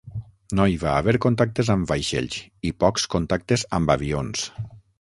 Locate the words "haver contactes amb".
1.01-1.91